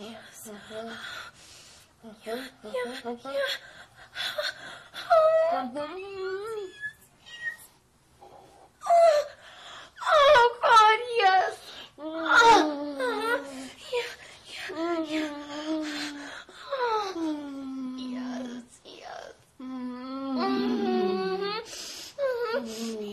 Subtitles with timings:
[0.00, 0.48] Yes.
[0.48, 0.88] Mm-hmm.
[2.26, 3.28] Yeah, yeah, mm-hmm.
[3.28, 3.40] yeah.
[5.52, 5.78] Mm-hmm.
[8.88, 9.24] Oh,
[10.08, 11.54] oh God, yes.
[11.98, 13.40] Oh,
[13.92, 14.12] yeah,
[14.70, 15.30] yeah, yeah.
[17.14, 19.34] Oh, yes, yes.
[19.60, 20.36] Mm.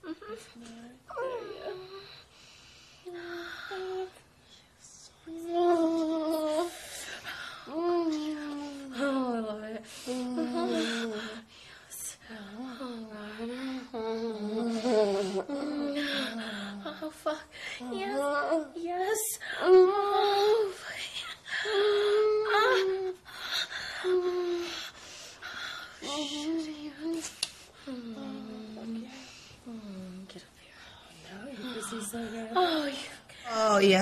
[0.05, 0.37] It's hard.
[1.09, 1.98] It's.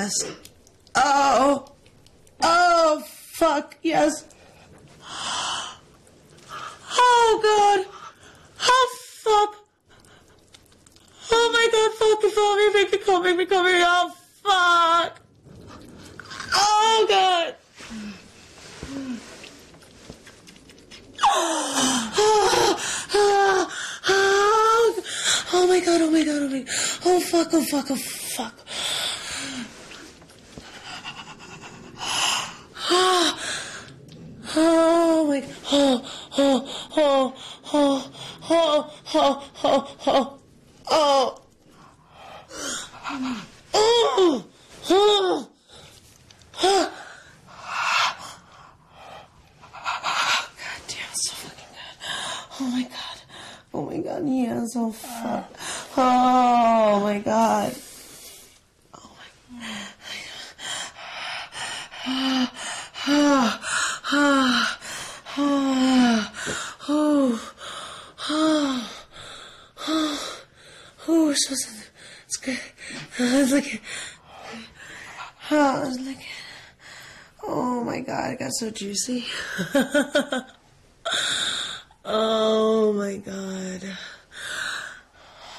[0.08, 0.24] Yes.
[0.96, 1.66] Oh.
[2.42, 4.26] Oh, fuck, yes.
[7.00, 7.86] Oh, God.
[8.62, 9.56] Oh, fuck.
[11.32, 13.80] Oh, my God, fuck, fuck, me, make me come, make me come here.
[13.82, 14.12] Oh,
[14.44, 15.20] fuck.
[16.54, 17.56] Oh, God.
[21.30, 22.80] Oh,
[25.54, 26.70] oh my god, oh my god, oh my god.
[27.06, 28.27] Oh fuck, oh fuck, oh fuck.
[32.90, 33.36] Oh
[35.28, 35.50] my god.
[35.72, 36.02] Oh,
[36.38, 37.34] oh, oh,
[37.74, 38.12] oh,
[38.50, 38.94] oh, oh,
[39.64, 40.40] oh, oh,
[40.90, 41.42] oh.
[43.74, 44.46] Oh,
[44.90, 45.50] oh,
[46.64, 46.92] oh.
[50.54, 51.98] God damn, so fucking good.
[52.60, 53.18] Oh my god.
[53.74, 55.52] Oh my god, yes, oh fuck.
[55.98, 57.76] Oh my god.
[58.94, 59.10] Oh
[62.06, 62.50] my
[63.10, 63.60] Oh,
[64.12, 64.78] oh,
[65.38, 66.30] oh,
[66.90, 67.54] oh,
[68.30, 68.90] oh,
[71.08, 71.70] oh, it's just,
[72.26, 72.60] it's good.
[73.18, 73.82] It's like,
[75.52, 76.26] oh, it's like,
[77.44, 79.26] oh my god, it got so juicy.
[82.06, 83.98] oh my god.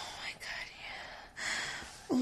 [0.01, 0.69] Oh my god,
[2.11, 2.19] yeah.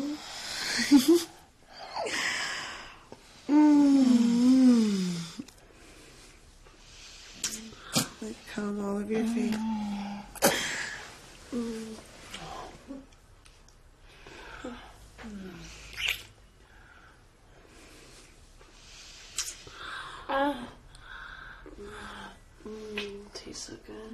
[3.49, 5.15] Mm.
[8.23, 9.55] Like calm all of your feet.
[22.67, 24.13] Mm, tastes so good.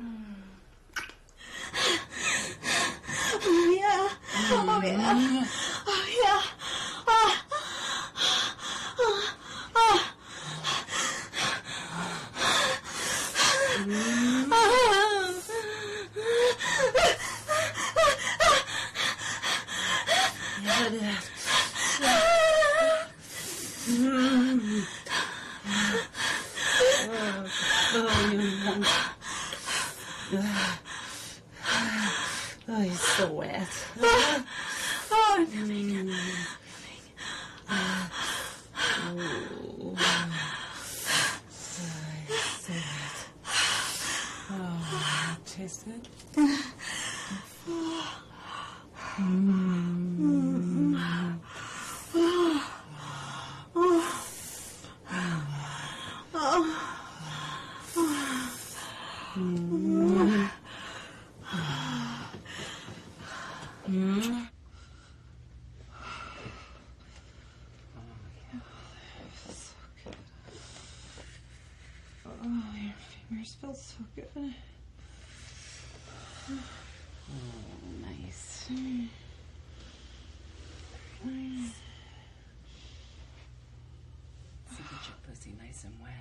[3.44, 4.08] Oh yeah.
[4.50, 5.46] Oh yeah.
[5.86, 6.42] Oh yeah.
[7.06, 7.44] Ah.
[8.98, 9.20] Ah.
[9.76, 10.12] Ah.
[32.74, 33.68] Oh, he's so wet.
[44.54, 44.68] Oh,
[45.46, 46.08] Taste it.
[72.44, 72.92] Oh, your
[73.28, 74.54] fingers feel so good.
[81.24, 81.74] Nice.
[84.70, 86.12] So get your pussy nice and wet.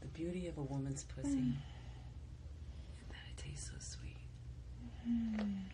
[0.00, 4.16] The beauty of a woman's pussy is that it tastes so sweet.
[5.08, 5.71] Mm-hmm.